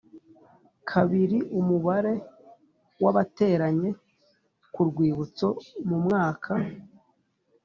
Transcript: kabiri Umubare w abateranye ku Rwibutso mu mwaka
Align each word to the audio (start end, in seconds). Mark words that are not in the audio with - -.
kabiri 0.89 1.37
Umubare 1.59 2.13
w 3.03 3.05
abateranye 3.11 3.89
ku 4.73 4.81
Rwibutso 4.87 5.47
mu 5.87 5.97
mwaka 6.05 6.51